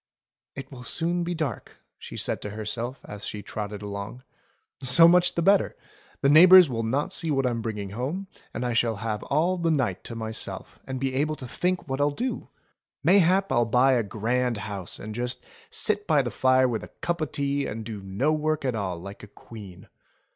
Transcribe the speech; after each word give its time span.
"It 0.55 0.71
will 0.71 0.81
soon 0.81 1.23
be 1.23 1.35
dark," 1.35 1.77
she 1.99 2.17
said 2.17 2.41
to 2.41 2.49
herself 2.49 2.99
as 3.05 3.23
she 3.23 3.43
trotted 3.43 3.83
along. 3.83 4.23
"So 4.81 5.07
much 5.07 5.35
the 5.35 5.43
better! 5.43 5.77
The 6.21 6.29
neighbours 6.29 6.67
will 6.67 6.81
not 6.81 7.13
see 7.13 7.29
what 7.29 7.45
I'm 7.45 7.61
bringing 7.61 7.91
home, 7.91 8.25
and 8.51 8.65
I 8.65 8.73
shall 8.73 8.95
have 8.95 9.21
all 9.25 9.59
the 9.59 9.69
night 9.69 10.03
to 10.05 10.15
myself, 10.15 10.79
and 10.87 10.99
be 10.99 11.13
able 11.13 11.35
to 11.35 11.47
think 11.47 11.87
what 11.87 12.01
I'll 12.01 12.09
do! 12.09 12.49
Mayhap 13.03 13.51
I'll 13.51 13.65
buy 13.65 13.93
a 13.93 14.01
grand 14.01 14.57
house 14.57 14.97
and 14.97 15.13
just 15.13 15.45
sit 15.69 16.07
by 16.07 16.23
the 16.23 16.31
fire 16.31 16.67
with 16.67 16.83
a 16.83 16.87
cup 17.01 17.21
o' 17.21 17.25
tea 17.25 17.67
and 17.67 17.85
do 17.85 18.01
no 18.01 18.33
work 18.33 18.65
at 18.65 18.73
all 18.73 18.97
like 18.99 19.21
a 19.21 19.27
queen. 19.27 19.87